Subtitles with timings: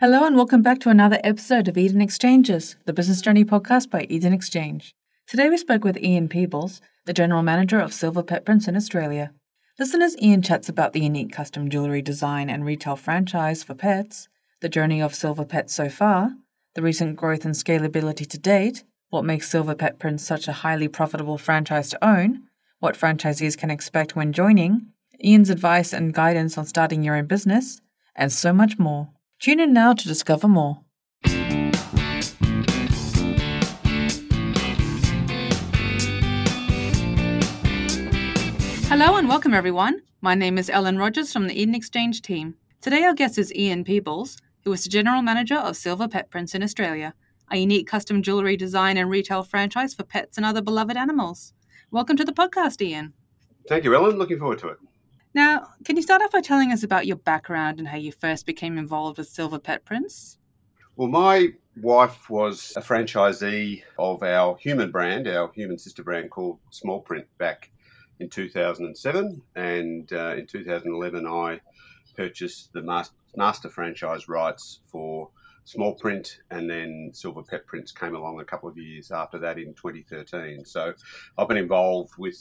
[0.00, 4.06] Hello, and welcome back to another episode of Eden Exchanges, the business journey podcast by
[4.08, 4.94] Eden Exchange.
[5.26, 9.34] Today we spoke with Ian Peebles, the general manager of Silver Pet Prints in Australia.
[9.78, 14.28] Listeners, Ian chats about the unique custom jewellery design and retail franchise for pets,
[14.62, 16.30] the journey of Silver Pet so far,
[16.74, 20.88] the recent growth and scalability to date, what makes Silver Pet Prints such a highly
[20.88, 22.44] profitable franchise to own,
[22.78, 24.86] what franchisees can expect when joining,
[25.22, 27.82] Ian's advice and guidance on starting your own business,
[28.16, 29.10] and so much more.
[29.40, 30.82] Tune in now to discover more.
[38.84, 40.02] Hello and welcome, everyone.
[40.20, 42.54] My name is Ellen Rogers from the Eden Exchange team.
[42.82, 46.54] Today, our guest is Ian Peebles, who is the general manager of Silver Pet Prints
[46.54, 47.14] in Australia,
[47.50, 51.54] a unique custom jewellery design and retail franchise for pets and other beloved animals.
[51.90, 53.14] Welcome to the podcast, Ian.
[53.66, 54.18] Thank you, Ellen.
[54.18, 54.76] Looking forward to it.
[55.32, 58.46] Now, can you start off by telling us about your background and how you first
[58.46, 60.38] became involved with Silver Pet Prints?
[60.96, 66.58] Well, my wife was a franchisee of our human brand, our human sister brand called
[66.70, 67.70] Small Print, back
[68.18, 69.40] in 2007.
[69.54, 71.60] And uh, in 2011, I
[72.16, 72.82] purchased the
[73.36, 75.30] master franchise rights for
[75.64, 79.58] Small Print, and then Silver Pet Prints came along a couple of years after that
[79.58, 80.64] in 2013.
[80.64, 80.92] So
[81.38, 82.36] I've been involved with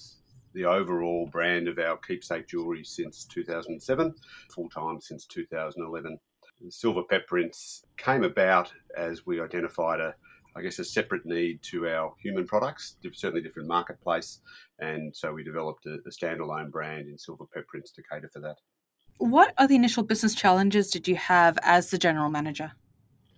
[0.60, 4.14] the overall brand of our keepsake jewellery since 2007,
[4.54, 6.20] full time since 2011.
[6.68, 10.14] Silver Pet Prints came about as we identified a,
[10.58, 14.42] I guess, a separate need to our human products, certainly different marketplace,
[14.80, 18.42] and so we developed a, a standalone brand in Silver Pet Prints to cater for
[18.42, 18.58] that.
[19.18, 22.74] What are the initial business challenges did you have as the general manager?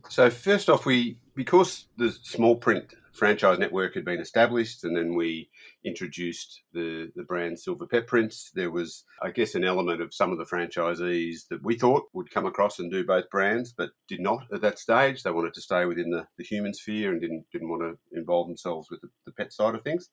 [0.10, 5.16] So first off, we because the small print franchise network had been established, and then
[5.16, 5.50] we
[5.84, 8.52] introduced the, the brand Silver Pet Prints.
[8.54, 12.32] There was, I guess, an element of some of the franchisees that we thought would
[12.32, 15.24] come across and do both brands, but did not at that stage.
[15.24, 18.48] They wanted to stay within the, the human sphere and didn't didn't want to involve
[18.48, 20.10] themselves with the, the pet side of things.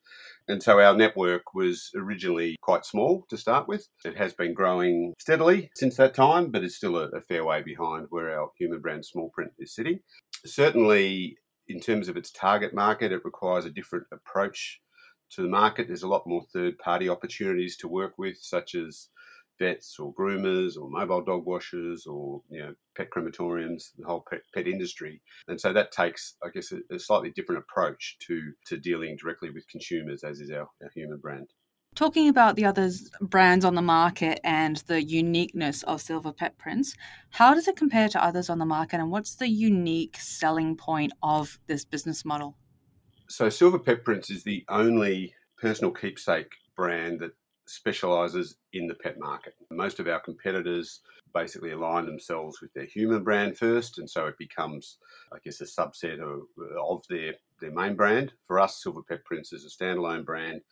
[0.49, 3.89] And so our network was originally quite small to start with.
[4.05, 7.63] It has been growing steadily since that time, but it's still a, a fair way
[7.63, 10.01] behind where our human brand Small Print is sitting.
[10.45, 11.37] Certainly,
[11.68, 14.80] in terms of its target market, it requires a different approach
[15.30, 15.86] to the market.
[15.86, 19.08] There's a lot more third party opportunities to work with, such as
[19.58, 24.40] vets or groomers or mobile dog washers or you know pet crematoriums, the whole pet,
[24.55, 25.20] pet industry.
[25.48, 29.51] And so that takes, I guess, a, a, slightly different approach to to dealing directly
[29.51, 31.48] with consumers, as is our, our human brand.
[31.98, 36.95] Talking about the other brands on the market and the uniqueness of Silver Pet Prints,
[37.31, 41.13] how does it compare to others on the market and what's the unique selling point
[41.25, 42.57] of this business model?
[43.29, 47.33] So, Silver Pet Prints is the only personal keepsake brand that
[47.67, 49.55] specializes in the pet market.
[49.73, 51.01] Most of our competitors
[51.35, 54.98] basically align themselves with their human brand first, and so it becomes,
[55.33, 56.42] I guess, a subset of,
[56.81, 58.33] of their, their main brand.
[58.47, 60.63] For us, Silver Pet Prints is a standalone brand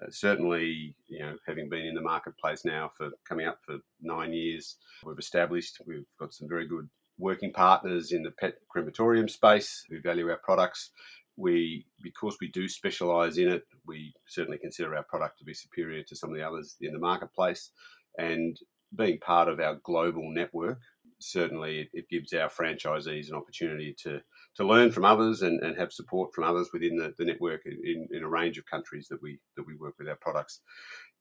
[0.00, 4.32] uh, certainly, you know, having been in the marketplace now for coming up for nine
[4.32, 6.88] years, we've established we've got some very good
[7.18, 10.90] working partners in the pet crematorium space who value our products.
[11.36, 16.02] We, because we do specialise in it, we certainly consider our product to be superior
[16.04, 17.70] to some of the others in the marketplace.
[18.18, 18.58] And
[18.94, 20.80] being part of our global network,
[21.22, 24.20] certainly it, gives our franchisees an opportunity to
[24.56, 28.06] to learn from others and, and have support from others within the, the network in,
[28.12, 30.60] in a range of countries that we that we work with our products.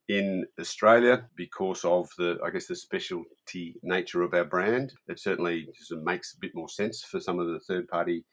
[0.09, 5.69] In Australia, because of the I guess the specialty nature of our brand, it certainly
[6.03, 8.25] makes a bit more sense for some of the third party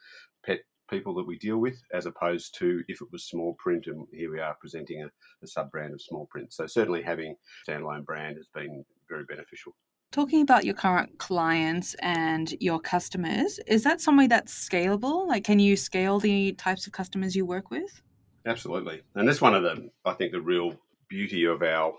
[0.45, 4.07] pet people that we deal with, as opposed to if it was small print, and
[4.13, 5.11] here we are presenting a,
[5.45, 6.53] a sub brand of small print.
[6.53, 9.75] So certainly having a standalone brand has been very beneficial.
[10.11, 15.29] Talking about your current clients and your customers, is that something that's scalable?
[15.29, 18.01] Like, can you scale the types of customers you work with?
[18.47, 19.03] Absolutely.
[19.15, 20.77] And that's one of the, I think, the real
[21.09, 21.93] beauty of our,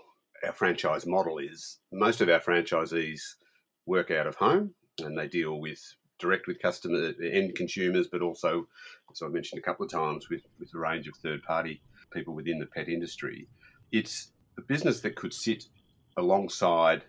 [0.44, 3.20] our franchise model is most of our franchisees
[3.86, 5.80] work out of home and they deal with
[6.18, 8.66] direct with customer end consumers, but also,
[9.12, 11.80] as I mentioned a couple of times, with, with a range of third party
[12.12, 13.46] people within the pet industry.
[13.92, 15.64] It's a business that could sit
[16.16, 17.04] alongside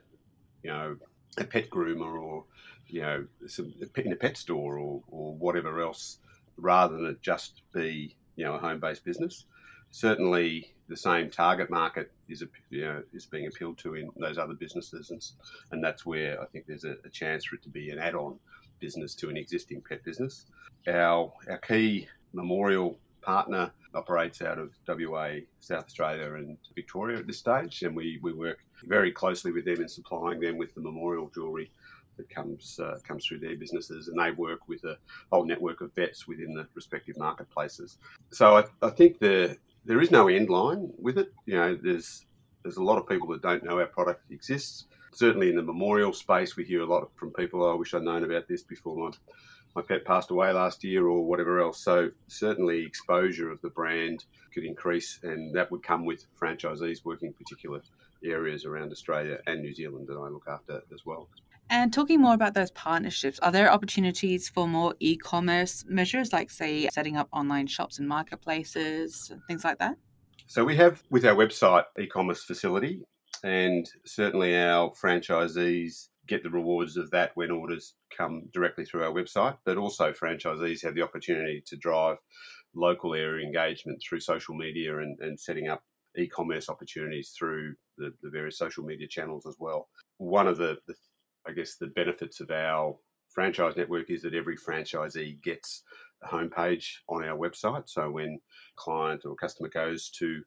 [0.63, 0.97] you know,
[1.37, 2.45] a pet groomer or,
[2.87, 6.17] you know, some, in a pet store or, or whatever else,
[6.57, 9.45] rather than it just be, you know, a home based business.
[9.91, 14.53] Certainly, the same target market is, you know, is being appealed to in those other
[14.53, 15.23] businesses, and,
[15.71, 18.15] and that's where I think there's a, a chance for it to be an add
[18.15, 18.37] on
[18.79, 20.45] business to an existing pet business.
[20.87, 27.37] Our, our key memorial partner operates out of WA, South Australia, and Victoria at this
[27.37, 31.29] stage, and we, we work very closely with them in supplying them with the memorial
[31.33, 31.71] jewellery
[32.17, 34.97] that comes uh, comes through their businesses, and they work with a
[35.31, 37.97] whole network of vets within the respective marketplaces.
[38.31, 41.33] So I, I think the there is no end line with it.
[41.45, 42.25] You know, there's
[42.63, 44.85] there's a lot of people that don't know our product exists.
[45.13, 47.63] Certainly in the memorial space, we hear a lot from people.
[47.63, 49.11] Oh, I wish I'd known about this before my
[49.75, 51.83] my pet passed away last year or whatever else.
[51.83, 57.33] So certainly exposure of the brand could increase, and that would come with franchisees working
[57.33, 57.81] particular
[58.23, 61.29] areas around Australia and New Zealand that I look after as well.
[61.69, 66.51] And talking more about those partnerships, are there opportunities for more e commerce measures, like,
[66.51, 69.95] say, setting up online shops and marketplaces, things like that?
[70.47, 73.01] So, we have with our website e commerce facility,
[73.41, 79.11] and certainly our franchisees get the rewards of that when orders come directly through our
[79.11, 82.15] website, but also franchisees have the opportunity to drive
[82.73, 85.83] local area engagement through social media and, and setting up
[86.17, 89.89] e-commerce opportunities through the, the, various social media channels as well.
[90.19, 90.95] One of the, the,
[91.45, 92.95] I guess, the benefits of our
[93.29, 95.83] franchise network is that every franchisee gets
[96.23, 97.89] a homepage on our website.
[97.89, 98.39] So when
[98.77, 100.41] client or customer goes to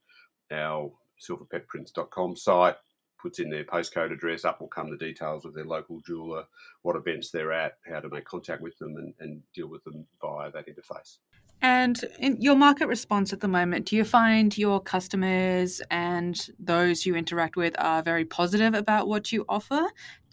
[0.50, 0.90] our
[1.28, 2.76] silverpetprints.com site,
[3.24, 6.44] puts in their postcode address, up will come the details of their local jeweler,
[6.82, 10.06] what events they're at, how to make contact with them, and, and deal with them
[10.20, 11.16] via that interface.
[11.62, 17.06] And in your market response at the moment, do you find your customers and those
[17.06, 19.80] you interact with are very positive about what you offer?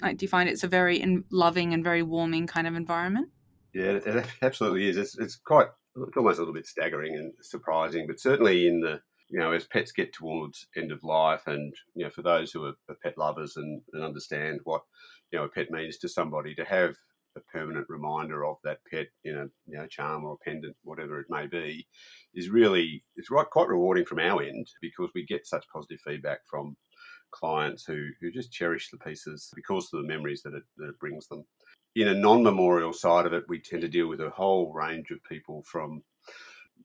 [0.02, 3.30] Like, do you find it's a very in- loving and very warming kind of environment?
[3.74, 4.98] Yeah, it absolutely is.
[4.98, 9.00] It's, it's quite, it's almost a little bit staggering and surprising, but certainly in the,
[9.32, 12.66] you know, as pets get towards end of life, and you know, for those who
[12.66, 14.82] are pet lovers and, and understand what
[15.32, 16.96] you know a pet means to somebody, to have
[17.38, 21.20] a permanent reminder of that pet in a you know, charm or a pendant, whatever
[21.20, 21.88] it may be,
[22.34, 26.40] is really it's right quite rewarding from our end because we get such positive feedback
[26.50, 26.76] from
[27.32, 31.00] clients who, who just cherish the pieces because of the memories that it, that it
[31.00, 31.46] brings them.
[31.96, 35.24] In a non-memorial side of it, we tend to deal with a whole range of
[35.24, 36.04] people from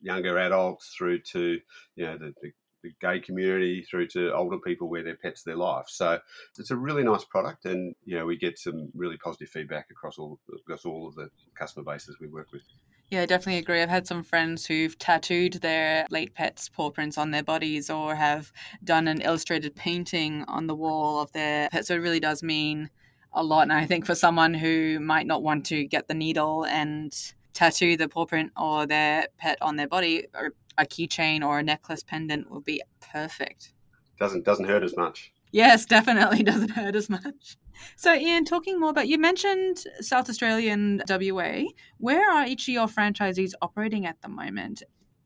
[0.00, 1.60] younger adults through to
[1.96, 2.52] you know the, the
[2.82, 5.86] the gay community through to older people where their pets their life.
[5.88, 6.18] So
[6.58, 10.18] it's a really nice product, and you know we get some really positive feedback across
[10.18, 11.28] all across all of the
[11.58, 12.62] customer bases we work with.
[13.10, 13.82] Yeah, I definitely agree.
[13.82, 18.16] I've had some friends who've tattooed their late pets' paw prints on their bodies or
[18.16, 18.52] have
[18.82, 21.86] done an illustrated painting on the wall of their pet.
[21.86, 22.90] So it really does mean
[23.32, 23.62] a lot.
[23.62, 27.14] And I think for someone who might not want to get the needle and
[27.56, 31.62] tattoo the paw print or their pet on their body, or a keychain or a
[31.62, 33.72] necklace pendant would be perfect.
[34.18, 35.32] Doesn't doesn't hurt as much.
[35.52, 37.56] Yes, definitely doesn't hurt as much.
[37.96, 41.64] So, Ian, talking more about you mentioned South Australia and WA.
[41.98, 44.82] Where are each of your franchisees operating at the moment?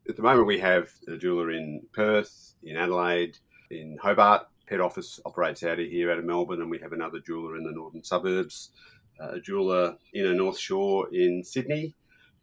[0.09, 3.37] At the moment, we have a jeweler in Perth, in Adelaide,
[3.69, 4.47] in Hobart.
[4.67, 7.63] Head office operates out of here, out of Melbourne, and we have another jeweler in
[7.63, 8.71] the northern suburbs,
[9.21, 11.93] uh, a jeweler in a North Shore in Sydney,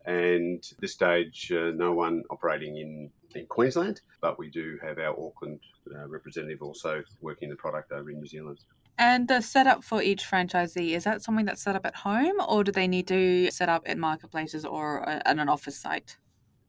[0.09, 4.99] and at this stage, uh, no one operating in, in Queensland, but we do have
[4.99, 5.61] our Auckland
[5.95, 8.59] uh, representative also working the product over in New Zealand.
[8.97, 12.65] And the setup for each franchisee, is that something that's set up at home or
[12.65, 16.17] do they need to set up in marketplaces or uh, at an office site?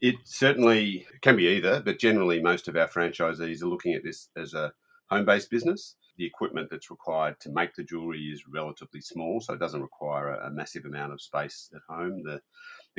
[0.02, 4.30] It certainly can be either, but generally, most of our franchisees are looking at this
[4.36, 4.74] as a
[5.10, 5.96] home based business.
[6.18, 10.34] The equipment that's required to make the jewellery is relatively small, so it doesn't require
[10.34, 12.22] a, a massive amount of space at home.
[12.24, 12.42] The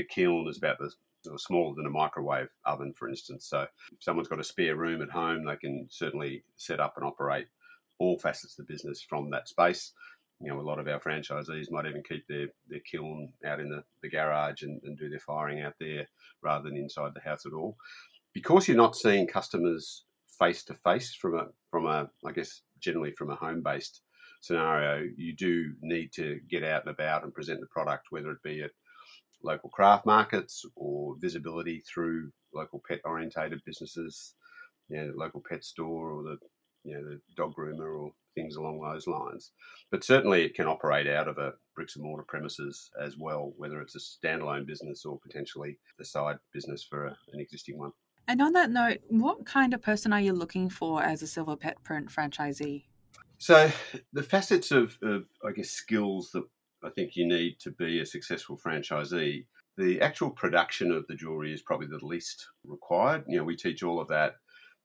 [0.00, 0.90] the kiln is about the
[1.36, 3.46] smaller than a microwave oven, for instance.
[3.46, 7.04] So if someone's got a spare room at home, they can certainly set up and
[7.04, 7.46] operate
[7.98, 9.92] all facets of the business from that space.
[10.40, 13.68] You know, a lot of our franchisees might even keep their, their kiln out in
[13.68, 16.06] the, the garage and, and do their firing out there
[16.42, 17.76] rather than inside the house at all.
[18.32, 20.04] Because you're not seeing customers
[20.38, 24.00] face to face from a from a I guess generally from a home based
[24.40, 28.42] scenario, you do need to get out and about and present the product, whether it
[28.42, 28.70] be at
[29.42, 34.34] local craft markets or visibility through local pet orientated businesses,
[34.88, 36.36] you know, the local pet store or the
[36.84, 39.52] you know the dog groomer or things along those lines.
[39.90, 43.80] But certainly it can operate out of a bricks and mortar premises as well, whether
[43.80, 47.92] it's a standalone business or potentially a side business for a, an existing one.
[48.28, 51.56] And on that note, what kind of person are you looking for as a Silver
[51.56, 52.84] Pet Print franchisee?
[53.38, 53.70] So
[54.12, 56.44] the facets of, of I guess skills that
[56.82, 59.46] I think you need to be a successful franchisee.
[59.76, 63.24] The actual production of the jewelry is probably the least required.
[63.28, 64.36] You know, we teach all of that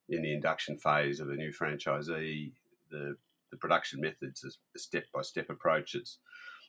[0.09, 2.51] in the induction phase of a new franchisee.
[2.91, 3.15] The
[3.51, 5.95] the production methods is a step by step approach.
[5.95, 6.19] It's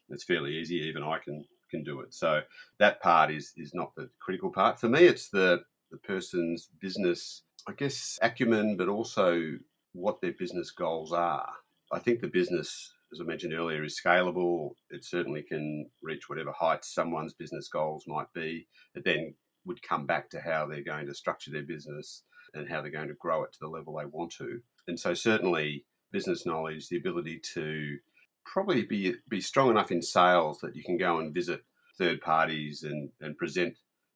[0.08, 0.76] it's fairly easy.
[0.76, 2.14] Even I can can do it.
[2.14, 2.42] So
[2.78, 5.00] that part is is not the critical part for me.
[5.00, 9.58] It's the the person's business, I guess, acumen, but also
[9.92, 11.48] what their business goals are.
[11.92, 14.70] I think the business as I mentioned earlier, is scalable.
[14.90, 18.66] It certainly can reach whatever heights someone's business goals might be.
[18.94, 19.34] It then
[19.64, 22.22] would come back to how they're going to structure their business
[22.54, 24.60] and how they're going to grow it to the level they want to.
[24.88, 27.98] And so, certainly, business knowledge, the ability to
[28.44, 31.62] probably be be strong enough in sales that you can go and visit
[31.98, 33.74] third parties and, and present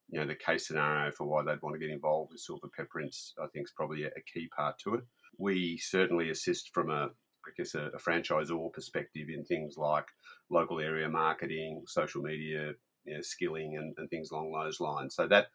[0.09, 2.89] you know the case scenario for why they'd want to get involved with Silver Pet
[2.89, 5.05] Prints I think is probably a, a key part to it.
[5.39, 7.11] We certainly assist from a
[7.47, 10.07] I guess a, a franchisor perspective in things like
[10.51, 12.73] local area marketing, social media,
[13.05, 15.15] you know, skilling, and, and things along those lines.
[15.15, 15.47] So that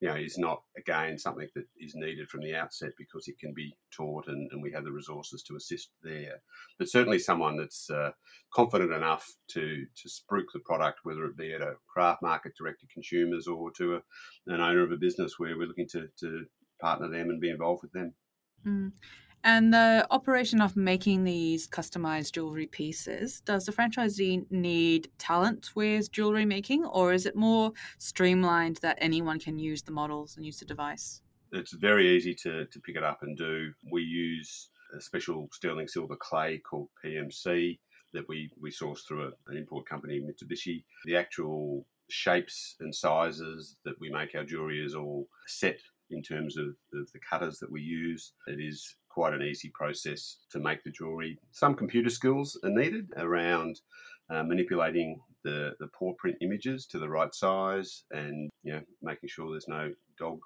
[0.00, 3.54] you know, is not again something that is needed from the outset because it can
[3.54, 6.42] be taught and, and we have the resources to assist there.
[6.78, 8.10] But certainly someone that's uh,
[8.52, 12.80] confident enough to to spruik the product, whether it be at a craft market direct
[12.80, 14.02] to consumers or to a,
[14.52, 16.44] an owner of a business where we're looking to, to
[16.80, 18.12] partner them and be involved with them.
[18.66, 18.92] Mm.
[19.46, 26.10] And the operation of making these customized jewelry pieces, does the franchisee need talent with
[26.10, 30.60] jewelry making, or is it more streamlined that anyone can use the models and use
[30.60, 31.20] the device?
[31.52, 33.70] It's very easy to, to pick it up and do.
[33.92, 37.78] We use a special sterling silver clay called PMC
[38.14, 40.84] that we, we source through a, an import company, Mitsubishi.
[41.04, 46.56] The actual shapes and sizes that we make our jewelry is all set in terms
[46.56, 48.32] of, of the cutters that we use.
[48.46, 51.38] It is quite an easy process to make the jewelry.
[51.52, 53.80] Some computer skills are needed around
[54.28, 59.28] uh, manipulating the, the paw print images to the right size and you know making
[59.28, 60.40] sure there's no dog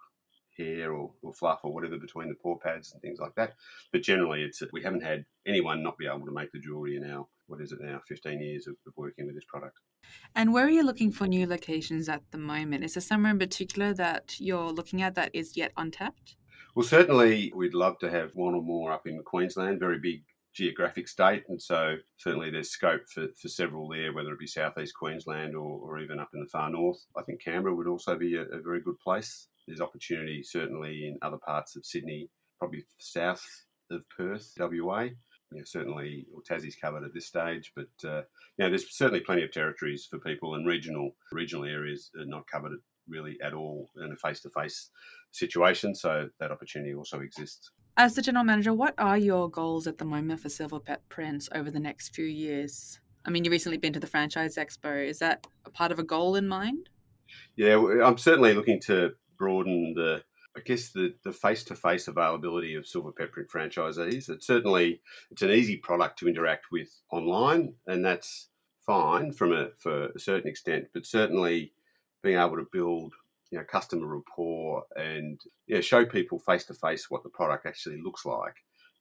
[0.59, 3.55] hair or, or fluff or whatever between the paw pads and things like that.
[3.93, 7.11] But generally, it's we haven't had anyone not be able to make the jewelry in
[7.11, 9.79] our what is it now 15 years of, of working with this product.
[10.35, 12.85] And where are you looking for new locations at the moment?
[12.85, 16.37] Is there somewhere in particular that you're looking at that is yet untapped?
[16.79, 20.23] Well, certainly we'd love to have one or more up in Queensland, very big
[20.55, 24.95] geographic state, and so certainly there's scope for, for several there, whether it be southeast
[24.95, 27.05] Queensland or, or even up in the far north.
[27.17, 29.49] I think Canberra would also be a, a very good place.
[29.67, 32.31] There's opportunity certainly in other parts of Sydney,
[32.61, 33.45] probably south
[33.91, 35.01] of Perth, WA.
[35.01, 38.23] You know, certainly, well, Tassie's covered at this stage, but uh,
[38.57, 42.47] you know, there's certainly plenty of territories for people, and regional regional areas are not
[42.47, 42.71] covered
[43.09, 44.91] really at all in a face to face
[45.33, 45.95] situation.
[45.95, 47.71] So that opportunity also exists.
[47.97, 51.49] As the general manager, what are your goals at the moment for Silver Pet Prints
[51.53, 53.00] over the next few years?
[53.25, 55.07] I mean, you've recently been to the Franchise Expo.
[55.07, 56.88] Is that a part of a goal in mind?
[57.57, 60.23] Yeah, I'm certainly looking to broaden the,
[60.57, 64.31] I guess, the the face to face availability of Silver Pet Print franchisees.
[64.31, 68.49] It's certainly it's an easy product to interact with online, and that's
[68.87, 70.87] fine from a for a certain extent.
[70.95, 71.73] But certainly,
[72.23, 73.13] being able to build
[73.51, 78.01] you know customer rapport and yeah show people face to face what the product actually
[78.03, 78.55] looks like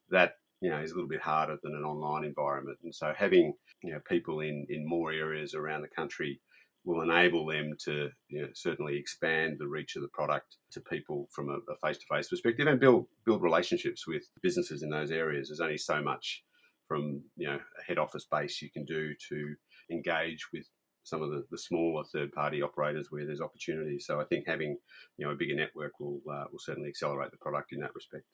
[0.10, 2.78] that you know is a little bit harder than an online environment.
[2.84, 6.40] And so having you know people in in more areas around the country
[6.86, 11.28] will enable them to you know, certainly expand the reach of the product to people
[11.34, 15.50] from a face to face perspective and build build relationships with businesses in those areas.
[15.50, 16.44] There's only so much
[16.88, 19.56] from you know a head office base you can do to
[19.92, 20.66] engage with
[21.08, 24.06] some of the, the smaller third party operators where there's opportunities.
[24.06, 24.78] So I think having
[25.18, 28.26] you know a bigger network will uh, will certainly accelerate the product in that respect.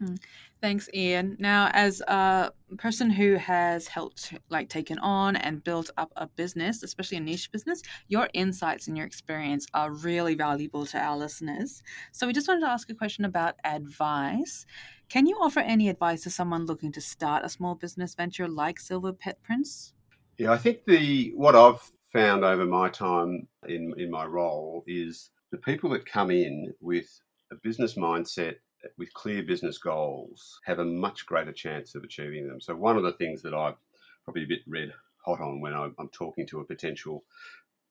[0.00, 0.14] Hmm.
[0.62, 1.36] Thanks, Ian.
[1.38, 6.82] Now, as a person who has helped, like, taken on and built up a business,
[6.82, 11.82] especially a niche business, your insights and your experience are really valuable to our listeners.
[12.12, 14.64] So, we just wanted to ask a question about advice.
[15.10, 18.80] Can you offer any advice to someone looking to start a small business venture like
[18.80, 19.92] Silver Pet Prints?
[20.38, 25.30] Yeah, I think the what I've found over my time in, in my role is
[25.50, 27.20] the people that come in with
[27.52, 28.56] a business mindset
[28.96, 32.60] with clear business goals have a much greater chance of achieving them.
[32.60, 33.76] So one of the things that I've
[34.24, 34.92] probably a bit red
[35.24, 37.24] hot on when I'm, talking to a potential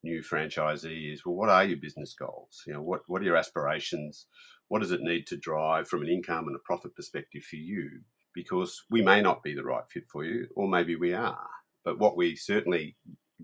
[0.04, 2.64] new franchisee is, well, what are your business goals?
[2.66, 4.26] You know, what, what are your aspirations?
[4.68, 8.02] What does it need to drive from an income and a profit perspective for you?
[8.34, 11.50] Because we may not be the right fit for you, or maybe we are.
[11.84, 12.96] But what we certainly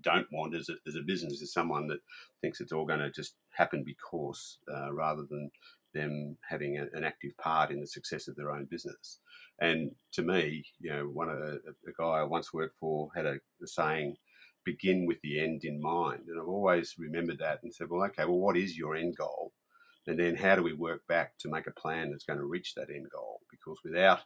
[0.01, 1.99] don't want as a, as a business is someone that
[2.41, 5.49] thinks it's all going to just happen because uh, rather than
[5.93, 9.19] them having a, an active part in the success of their own business.
[9.59, 11.53] And to me, you know, one of a,
[11.87, 14.15] a guy I once worked for had a, a saying,
[14.65, 16.23] begin with the end in mind.
[16.27, 19.53] And I've always remembered that and said, well, okay, well, what is your end goal?
[20.07, 22.73] And then how do we work back to make a plan that's going to reach
[22.75, 23.39] that end goal?
[23.49, 24.19] Because without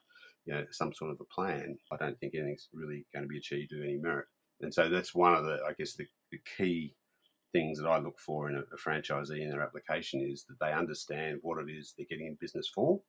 [0.45, 3.38] you know, some sort of a plan, I don't think anything's really going to be
[3.38, 4.27] achieved of any merit.
[4.61, 6.95] And so that's one of the, I guess, the, the key
[7.51, 10.71] things that I look for in a, a, franchisee in their application is that they
[10.71, 12.99] understand what it is they're getting in business for.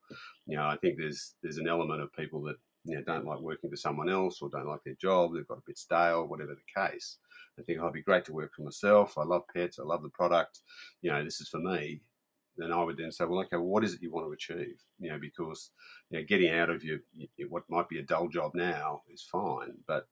[0.47, 3.41] You know, I think there's there's an element of people that you know, don't like
[3.41, 6.55] working for someone else or don't like their job, they've got a bit stale, whatever
[6.55, 7.19] the case,
[7.57, 9.19] and think, oh, it'd be great to work for myself.
[9.19, 9.79] I love pets.
[9.79, 10.61] I love the product.
[11.03, 12.01] You know, this is for me.
[12.57, 14.77] Then I would then say, well, okay, well, what is it you want to achieve?
[14.99, 15.71] You know, because
[16.11, 16.99] you know, getting out of your,
[17.37, 20.07] your what might be a dull job now is fine, but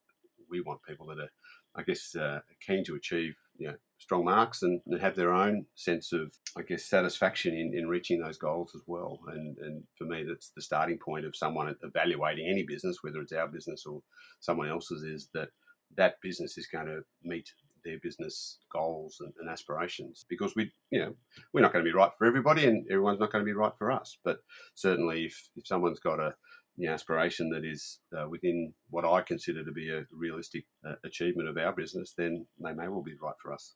[0.51, 1.31] we want people that are,
[1.77, 5.67] I guess, uh, keen to achieve you know, strong marks and, and, have their own
[5.75, 9.19] sense of, I guess, satisfaction in, in reaching those goals as well.
[9.29, 13.33] And, and for me, that's the starting point of someone evaluating any business, whether it's
[13.33, 14.01] our business or
[14.41, 15.49] someone else's, is that
[15.97, 17.51] that business is going to meet
[17.85, 21.15] their business goals and, and, aspirations because we you know
[21.53, 23.73] we're not going to be right for everybody and everyone's not going to be right
[23.79, 24.39] for us but
[24.75, 26.35] certainly if, if someone's got a
[26.79, 31.49] the aspiration that is uh, within what I consider to be a realistic uh, achievement
[31.49, 33.75] of our business, then they may well be right for us.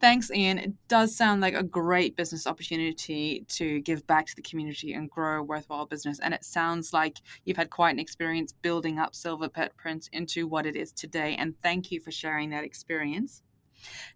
[0.00, 0.58] Thanks, Ian.
[0.58, 5.08] It does sound like a great business opportunity to give back to the community and
[5.08, 6.18] grow a worthwhile business.
[6.18, 10.48] And it sounds like you've had quite an experience building up Silver Pet Prints into
[10.48, 11.36] what it is today.
[11.38, 13.42] And thank you for sharing that experience.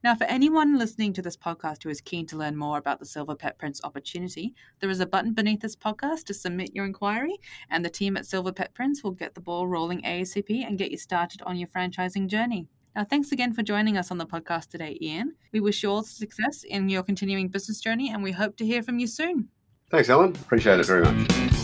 [0.02, 3.06] Now, for anyone listening to this podcast who is keen to learn more about the
[3.06, 7.36] Silver Pet Prints opportunity, there is a button beneath this podcast to submit your inquiry,
[7.70, 10.90] and the team at Silver Pet Prints will get the ball rolling ASAP and get
[10.90, 12.68] you started on your franchising journey.
[12.94, 15.34] Now, thanks again for joining us on the podcast today, Ian.
[15.52, 18.82] We wish you all success in your continuing business journey, and we hope to hear
[18.82, 19.48] from you soon.
[19.90, 20.30] Thanks, Ellen.
[20.30, 21.55] Appreciate it very much.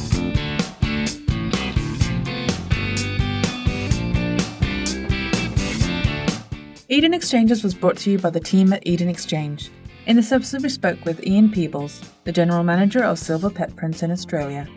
[6.93, 9.71] Eden Exchanges was brought to you by the team at Eden Exchange.
[10.05, 14.03] In this episode, we spoke with Ian Peebles, the General Manager of Silver Pet Prints
[14.03, 14.69] in Australia,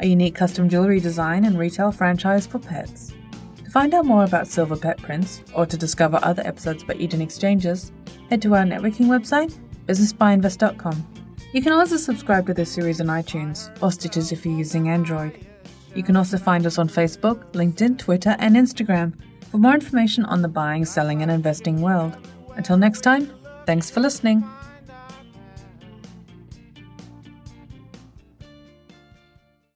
[0.00, 3.12] a unique custom jewellery design and retail franchise for pets.
[3.62, 7.20] To find out more about Silver Pet Prints or to discover other episodes by Eden
[7.20, 7.92] Exchanges,
[8.30, 9.52] head to our networking website,
[9.86, 11.06] businessbyinvest.com.
[11.52, 15.46] You can also subscribe to this series on iTunes or Stitcher if you're using Android.
[15.94, 19.12] You can also find us on Facebook, LinkedIn, Twitter, and Instagram
[19.50, 22.16] for more information on the buying, selling, and investing world.
[22.56, 23.30] Until next time,
[23.66, 24.44] thanks for listening.